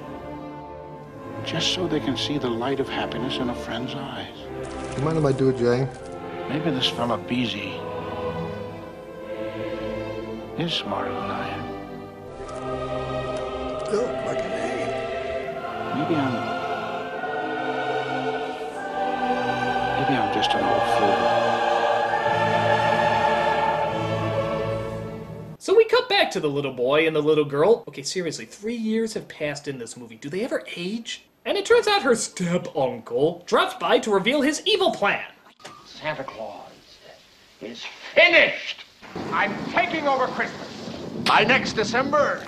just 1.45 1.73
so 1.73 1.87
they 1.87 1.99
can 1.99 2.17
see 2.17 2.39
the 2.39 2.49
light 2.49 2.79
of 2.79 2.89
happiness 2.89 3.37
in 3.37 3.49
a 3.49 3.55
friend's 3.55 3.93
eyes. 3.93 4.35
You 4.97 5.03
mind 5.03 5.19
if 5.19 5.25
I 5.25 5.31
do 5.31 5.49
it, 5.49 5.57
Jay? 5.57 5.87
Maybe 6.49 6.71
this 6.71 6.87
fella 6.87 7.19
BZ 7.19 7.77
is 10.59 10.73
smarter 10.73 11.11
than 11.11 11.29
I 11.29 11.49
am. 11.49 11.58
Back 26.29 26.33
to 26.33 26.39
the 26.39 26.47
little 26.47 26.73
boy 26.73 27.07
and 27.07 27.15
the 27.15 27.21
little 27.21 27.43
girl. 27.43 27.83
Okay, 27.87 28.03
seriously, 28.03 28.45
three 28.45 28.75
years 28.75 29.15
have 29.15 29.27
passed 29.27 29.67
in 29.67 29.79
this 29.79 29.97
movie. 29.97 30.15
Do 30.15 30.29
they 30.29 30.43
ever 30.43 30.63
age? 30.75 31.23
And 31.43 31.57
it 31.57 31.65
turns 31.65 31.87
out 31.87 32.03
her 32.03 32.13
step 32.13 32.67
uncle 32.75 33.43
drops 33.47 33.73
by 33.79 33.97
to 33.97 34.11
reveal 34.11 34.41
his 34.41 34.61
evil 34.63 34.91
plan. 34.91 35.25
Santa 35.87 36.23
Claus 36.23 36.69
is 37.61 37.83
finished! 38.13 38.85
I'm 39.31 39.55
taking 39.71 40.07
over 40.07 40.27
Christmas. 40.27 40.67
By 41.25 41.45
next 41.45 41.73
December, 41.73 42.45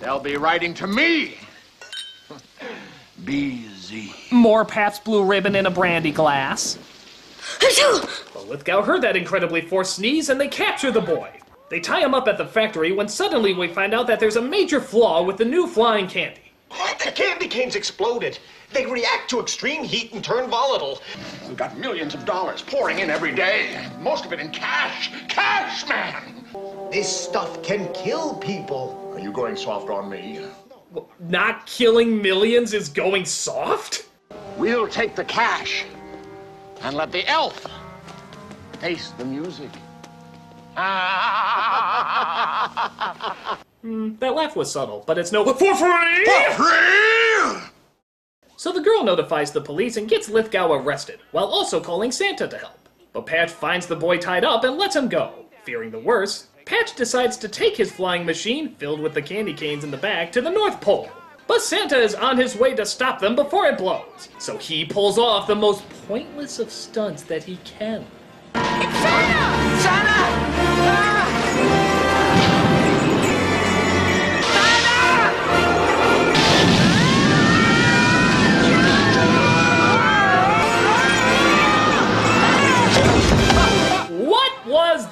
they'll 0.00 0.18
be 0.18 0.38
writing 0.38 0.72
to 0.72 0.86
me. 0.86 1.36
BZ. 3.24 4.32
More 4.32 4.64
Pabst 4.64 5.04
Blue 5.04 5.22
Ribbon 5.22 5.54
in 5.54 5.66
a 5.66 5.70
brandy 5.70 6.12
glass. 6.12 6.78
But 7.60 8.48
Lithgow 8.48 8.80
heard 8.80 9.02
that 9.02 9.16
incredibly 9.16 9.60
forced 9.60 9.96
sneeze 9.96 10.30
and 10.30 10.40
they 10.40 10.48
capture 10.48 10.90
the 10.90 11.02
boy. 11.02 11.41
They 11.72 11.80
tie 11.80 12.00
him 12.00 12.12
up 12.12 12.28
at 12.28 12.36
the 12.36 12.44
factory 12.44 12.92
when 12.92 13.08
suddenly 13.08 13.54
we 13.54 13.66
find 13.66 13.94
out 13.94 14.06
that 14.08 14.20
there's 14.20 14.36
a 14.36 14.42
major 14.42 14.78
flaw 14.78 15.22
with 15.22 15.38
the 15.38 15.46
new 15.46 15.66
flying 15.66 16.06
candy. 16.06 16.52
What? 16.68 16.98
The 16.98 17.10
candy 17.10 17.48
canes 17.48 17.76
exploded. 17.76 18.38
They 18.74 18.84
react 18.84 19.30
to 19.30 19.40
extreme 19.40 19.82
heat 19.82 20.12
and 20.12 20.22
turn 20.22 20.50
volatile. 20.50 21.00
We've 21.48 21.56
got 21.56 21.78
millions 21.78 22.12
of 22.12 22.26
dollars 22.26 22.60
pouring 22.60 22.98
in 22.98 23.08
every 23.08 23.34
day. 23.34 23.88
Most 24.00 24.26
of 24.26 24.34
it 24.34 24.38
in 24.38 24.50
cash. 24.50 25.12
Cash, 25.30 25.88
man! 25.88 26.44
This 26.92 27.08
stuff 27.08 27.62
can 27.62 27.90
kill 27.94 28.34
people. 28.34 29.10
Are 29.14 29.20
you 29.20 29.32
going 29.32 29.56
soft 29.56 29.88
on 29.88 30.10
me? 30.10 30.44
Not 31.20 31.64
killing 31.64 32.20
millions 32.20 32.74
is 32.74 32.90
going 32.90 33.24
soft? 33.24 34.10
We'll 34.58 34.88
take 34.88 35.16
the 35.16 35.24
cash 35.24 35.86
and 36.82 36.94
let 36.94 37.12
the 37.12 37.26
elf 37.26 37.66
taste 38.78 39.16
the 39.16 39.24
music. 39.24 39.70
Hmm, 43.82 44.14
that 44.20 44.34
laugh 44.34 44.54
was 44.54 44.70
subtle, 44.70 45.02
but 45.06 45.18
it's 45.18 45.32
no 45.32 45.44
for 45.44 45.54
free. 45.54 46.24
For 46.24 46.50
free! 46.52 47.60
So 48.56 48.70
the 48.72 48.80
girl 48.80 49.02
notifies 49.02 49.50
the 49.50 49.60
police 49.60 49.96
and 49.96 50.08
gets 50.08 50.28
Lithgow 50.28 50.72
arrested, 50.72 51.18
while 51.32 51.46
also 51.46 51.80
calling 51.80 52.12
Santa 52.12 52.46
to 52.46 52.58
help. 52.58 52.88
But 53.12 53.26
Patch 53.26 53.50
finds 53.50 53.86
the 53.86 53.96
boy 53.96 54.18
tied 54.18 54.44
up 54.44 54.62
and 54.62 54.78
lets 54.78 54.94
him 54.94 55.08
go. 55.08 55.46
Fearing 55.64 55.90
the 55.90 55.98
worst, 55.98 56.46
Patch 56.64 56.94
decides 56.94 57.36
to 57.38 57.48
take 57.48 57.76
his 57.76 57.90
flying 57.90 58.24
machine, 58.24 58.76
filled 58.76 59.00
with 59.00 59.14
the 59.14 59.22
candy 59.22 59.52
canes 59.52 59.82
in 59.82 59.90
the 59.90 59.96
back, 59.96 60.30
to 60.30 60.40
the 60.40 60.50
North 60.50 60.80
Pole. 60.80 61.10
But 61.48 61.60
Santa 61.60 61.98
is 61.98 62.14
on 62.14 62.38
his 62.38 62.54
way 62.56 62.74
to 62.76 62.86
stop 62.86 63.18
them 63.18 63.34
before 63.34 63.66
it 63.66 63.78
blows, 63.78 64.28
so 64.38 64.56
he 64.58 64.84
pulls 64.84 65.18
off 65.18 65.48
the 65.48 65.56
most 65.56 65.82
pointless 66.06 66.60
of 66.60 66.70
stunts 66.70 67.24
that 67.24 67.42
he 67.42 67.56
can. 67.64 68.06
What 68.52 68.86
was 68.86 70.41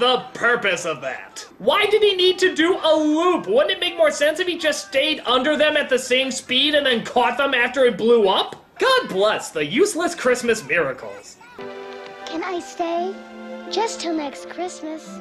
the 0.01 0.25
purpose 0.33 0.87
of 0.87 1.03
that? 1.03 1.47
Why 1.59 1.85
did 1.87 2.03
he 2.03 2.17
need 2.17 2.39
to 2.39 2.55
do 2.55 2.79
a 2.83 2.95
loop? 2.97 3.47
Wouldn't 3.47 3.71
it 3.71 3.81
make 3.81 3.97
more 3.97 4.11
sense 4.11 4.41
if 4.41 4.49
he 4.49 4.59
just 4.59 4.89
stayed 4.89 5.21
under 5.27 5.57
them 5.57 5.77
at 5.77 5.91
the 5.91 5.99
same 5.99 6.31
speed 6.31 6.75
and 6.75 6.85
then 6.85 7.05
caught 7.05 7.37
them 7.37 7.55
after 7.55 7.85
it 7.85 7.99
blew 7.99 8.27
up? 8.27 8.57
God 8.79 9.09
bless 9.11 9.51
the 9.51 9.65
useless 9.65 10.15
Christmas 10.15 10.67
miracles. 10.67 11.37
Can 12.25 12.43
I 12.43 12.61
stay? 12.61 13.15
Just 13.71 14.01
till 14.01 14.15
next 14.15 14.49
Christmas. 14.49 15.21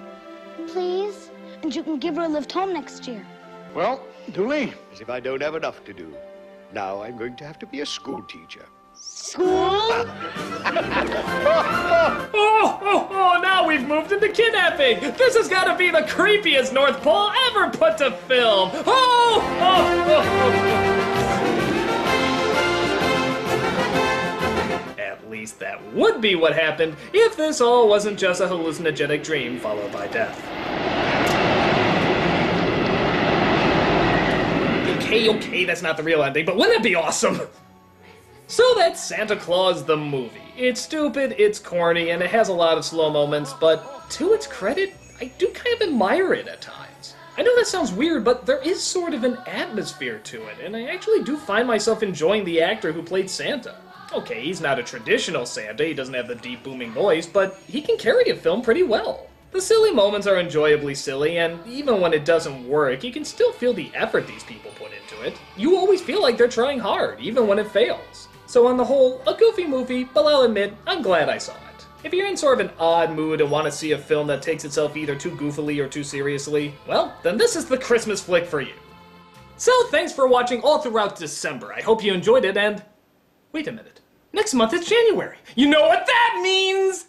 Please? 0.68 1.30
And 1.62 1.76
you 1.76 1.84
can 1.84 2.00
give 2.00 2.15
her 2.15 2.24
a 2.24 2.30
lift 2.30 2.52
home 2.52 2.74
next 2.74 3.06
year. 3.06 3.26
Well, 3.76 4.08
Dooley, 4.32 4.74
As 4.94 5.02
if 5.02 5.10
I 5.10 5.20
don't 5.20 5.42
have 5.42 5.56
enough 5.56 5.84
to 5.86 5.94
do. 5.94 6.15
Now 6.74 7.02
I'm 7.02 7.18
going 7.18 7.36
to 7.36 7.46
have 7.46 7.60
to 7.60 7.65
be 7.65 7.82
a 7.82 7.86
school 7.86 8.24
teacher. 8.24 8.65
School? 9.02 9.48
Oh, 9.48 10.06
oh, 12.34 12.80
oh, 12.82 13.08
oh, 13.12 13.40
now 13.42 13.66
we've 13.66 13.88
moved 13.88 14.12
into 14.12 14.28
kidnapping. 14.28 15.00
This 15.18 15.38
has 15.38 15.48
got 15.48 15.64
to 15.66 15.78
be 15.78 15.90
the 15.90 16.02
creepiest 16.02 16.74
North 16.74 17.02
Pole 17.02 17.32
ever 17.48 17.70
put 17.70 17.98
to 18.00 18.12
film. 18.12 18.72
Oh! 18.74 19.42
oh, 19.62 20.06
oh, 20.08 20.24
oh. 24.96 24.98
At 24.98 25.30
least 25.30 25.60
that 25.60 25.82
would 25.94 26.20
be 26.20 26.36
what 26.36 26.54
happened 26.54 26.98
if 27.14 27.38
this 27.38 27.62
all 27.62 27.88
wasn't 27.88 28.20
just 28.20 28.42
a 28.42 28.48
hallucinogenic 28.48 29.24
dream 29.24 29.60
followed 29.60 29.94
by 29.94 30.08
death. 30.08 30.38
Okay, 34.98 35.30
okay, 35.30 35.64
that's 35.64 35.82
not 35.82 35.96
the 35.96 36.04
real 36.04 36.22
ending, 36.22 36.46
but 36.46 36.58
wouldn't 36.58 36.76
it 36.78 36.84
be 36.84 36.96
awesome? 36.96 37.40
So 38.50 38.74
that's 38.76 39.00
Santa 39.00 39.36
Claus 39.36 39.86
the 39.86 39.96
movie. 39.96 40.42
It's 40.58 40.82
stupid, 40.82 41.36
it's 41.38 41.60
corny, 41.60 42.10
and 42.10 42.24
it 42.24 42.32
has 42.32 42.50
a 42.50 42.54
lot 42.54 42.80
of 42.80 42.84
slow 42.84 43.12
moments, 43.12 43.54
but 43.54 44.10
to 44.10 44.34
its 44.34 44.48
credit, 44.48 44.96
I 45.22 45.26
do 45.38 45.50
kind 45.50 45.76
of 45.76 45.88
admire 45.88 46.34
it 46.34 46.48
at 46.48 46.60
times. 46.60 47.14
I 47.38 47.44
know 47.44 47.56
that 47.56 47.68
sounds 47.68 47.92
weird, 47.92 48.26
but 48.26 48.48
there 48.48 48.58
is 48.64 48.82
sort 48.82 49.14
of 49.14 49.24
an 49.24 49.38
atmosphere 49.46 50.18
to 50.24 50.48
it, 50.48 50.58
and 50.64 50.76
I 50.76 50.86
actually 50.86 51.22
do 51.22 51.38
find 51.38 51.68
myself 51.68 52.02
enjoying 52.02 52.44
the 52.44 52.60
actor 52.60 52.92
who 52.92 53.04
played 53.04 53.30
Santa. 53.30 53.76
Okay, 54.14 54.42
he's 54.42 54.62
not 54.62 54.80
a 54.80 54.84
traditional 54.84 55.46
Santa, 55.46 55.86
he 55.86 55.94
doesn't 55.94 56.16
have 56.16 56.28
the 56.28 56.34
deep 56.34 56.64
booming 56.64 56.92
voice, 56.92 57.28
but 57.28 57.60
he 57.68 57.84
can 57.84 58.00
carry 58.00 58.32
a 58.32 58.36
film 58.36 58.64
pretty 58.64 58.82
well. 58.82 59.28
The 59.52 59.62
silly 59.62 59.92
moments 59.92 60.26
are 60.26 60.40
enjoyably 60.40 60.96
silly, 60.96 61.38
and 61.38 61.60
even 61.68 62.02
when 62.02 62.14
it 62.14 62.26
doesn't 62.26 62.68
work, 62.68 63.04
you 63.04 63.12
can 63.12 63.26
still 63.26 63.52
feel 63.54 63.74
the 63.74 63.92
effort 63.94 64.26
these 64.26 64.44
people 64.44 64.72
put 64.72 64.92
into 64.92 65.22
it. 65.22 65.40
You 65.56 65.78
always 65.78 66.02
feel 66.02 66.20
like 66.20 66.36
they're 66.36 66.48
trying 66.48 66.80
hard, 66.80 67.20
even 67.20 67.46
when 67.46 67.60
it 67.60 67.70
fails. 67.70 68.28
So 68.50 68.66
on 68.66 68.78
the 68.78 68.84
whole, 68.84 69.22
a 69.28 69.36
goofy 69.36 69.68
movie, 69.68 70.06
but 70.06 70.26
I'll 70.26 70.42
admit, 70.42 70.74
I'm 70.88 71.04
glad 71.04 71.30
I 71.30 71.38
saw 71.38 71.54
it. 71.54 71.86
If 72.04 72.16
you're 72.16 72.26
in 72.26 72.36
sort 72.36 72.60
of 72.60 72.66
an 72.66 72.74
odd 72.80 73.12
mood 73.12 73.42
and 73.42 73.52
want 73.52 73.66
to 73.66 73.72
see 73.72 73.92
a 73.92 73.98
film 74.00 74.26
that 74.26 74.42
takes 74.42 74.66
itself 74.66 74.98
either 74.98 75.16
too 75.16 75.30
goofily 75.30 75.78
or 75.78 75.88
too 75.88 76.04
seriously, 76.04 76.74
well, 76.88 77.16
then 77.22 77.38
this 77.38 77.56
is 77.56 77.66
the 77.66 77.78
Christmas 77.78 78.24
flick 78.24 78.48
for 78.48 78.60
you. 78.60 78.74
So 79.58 79.72
thanks 79.90 80.12
for 80.12 80.28
watching 80.28 80.64
all 80.64 80.80
throughout 80.80 81.16
December. 81.16 81.72
I 81.74 81.82
hope 81.82 82.04
you 82.04 82.12
enjoyed 82.12 82.44
it 82.44 82.58
and... 82.58 82.84
Wait 83.52 83.68
a 83.68 83.72
minute. 83.72 84.02
Next 84.34 84.56
month 84.56 84.74
is 84.74 84.88
January. 84.88 85.38
You 85.54 85.70
know 85.70 85.88
what 85.88 86.08
that 86.08 86.40
means? 86.42 87.06